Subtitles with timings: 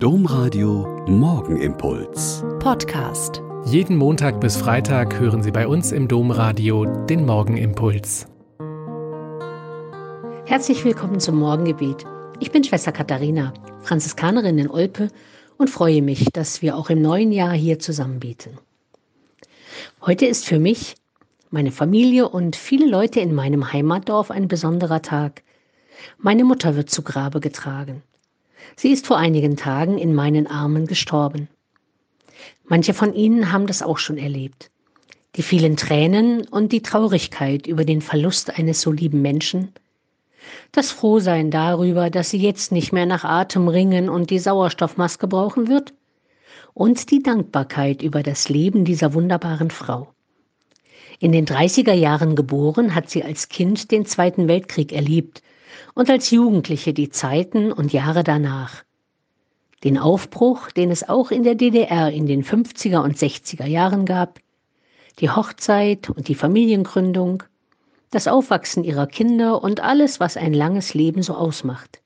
[0.00, 2.44] Domradio Morgenimpuls.
[2.60, 3.42] Podcast.
[3.64, 8.28] Jeden Montag bis Freitag hören Sie bei uns im Domradio den Morgenimpuls.
[10.46, 12.04] Herzlich willkommen zum Morgengebet.
[12.38, 15.08] Ich bin Schwester Katharina, Franziskanerin in Olpe
[15.56, 18.56] und freue mich, dass wir auch im neuen Jahr hier zusammen beten.
[20.00, 20.94] Heute ist für mich,
[21.50, 25.42] meine Familie und viele Leute in meinem Heimatdorf ein besonderer Tag.
[26.18, 28.04] Meine Mutter wird zu Grabe getragen.
[28.76, 31.48] Sie ist vor einigen Tagen in meinen Armen gestorben.
[32.64, 34.70] Manche von Ihnen haben das auch schon erlebt.
[35.36, 39.72] Die vielen Tränen und die Traurigkeit über den Verlust eines so lieben Menschen.
[40.72, 45.68] Das Frohsein darüber, dass sie jetzt nicht mehr nach Atem ringen und die Sauerstoffmaske brauchen
[45.68, 45.94] wird.
[46.74, 50.12] Und die Dankbarkeit über das Leben dieser wunderbaren Frau.
[51.20, 55.42] In den 30er Jahren geboren, hat sie als Kind den Zweiten Weltkrieg erlebt
[55.94, 58.84] und als Jugendliche die Zeiten und Jahre danach.
[59.82, 64.38] Den Aufbruch, den es auch in der DDR in den 50er und 60er Jahren gab,
[65.18, 67.42] die Hochzeit und die Familiengründung,
[68.10, 72.00] das Aufwachsen ihrer Kinder und alles, was ein langes Leben so ausmacht.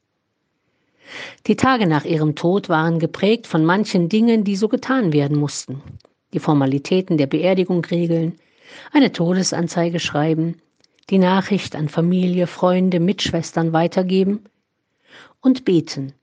[1.47, 5.83] Die Tage nach ihrem Tod waren geprägt von manchen Dingen, die so getan werden mussten.
[6.33, 8.39] Die Formalitäten der Beerdigung regeln,
[8.92, 10.56] eine Todesanzeige schreiben,
[11.11, 14.45] die Nachricht an Familie, Freunde, Mitschwestern weitergeben
[15.41, 16.14] und beten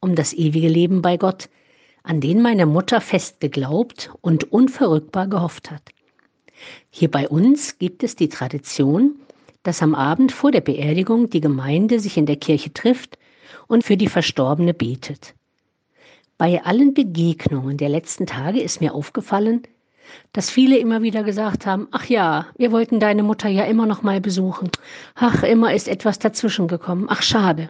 [0.00, 1.48] um das ewige Leben bei Gott,
[2.02, 5.82] an den meine Mutter fest geglaubt und unverrückbar gehofft hat.
[6.90, 9.16] Hier bei uns gibt es die Tradition,
[9.62, 13.18] dass am Abend vor der Beerdigung die Gemeinde sich in der Kirche trifft
[13.66, 15.34] und für die Verstorbene betet.
[16.38, 19.62] Bei allen Begegnungen der letzten Tage ist mir aufgefallen,
[20.32, 24.02] dass viele immer wieder gesagt haben, ach ja, wir wollten deine Mutter ja immer noch
[24.02, 24.70] mal besuchen.
[25.14, 27.06] Ach, immer ist etwas dazwischen gekommen.
[27.08, 27.68] Ach, schade.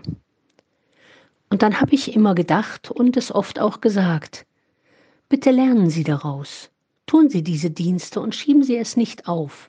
[1.51, 4.47] Und dann habe ich immer gedacht und es oft auch gesagt,
[5.29, 6.71] bitte lernen Sie daraus.
[7.07, 9.69] Tun Sie diese Dienste und schieben Sie es nicht auf.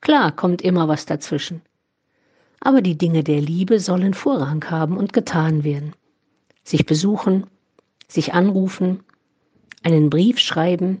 [0.00, 1.62] Klar kommt immer was dazwischen.
[2.60, 5.94] Aber die Dinge der Liebe sollen Vorrang haben und getan werden.
[6.64, 7.46] Sich besuchen,
[8.08, 9.04] sich anrufen,
[9.84, 11.00] einen Brief schreiben,